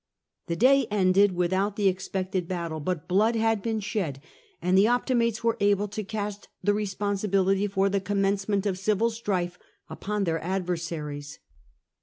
[0.47, 4.19] The day ended without the expected battle, but blood had been shed,
[4.59, 9.59] and the Optimates were able to cast the responsibility for the commencement of civil strife
[9.89, 11.37] upon their adversaries.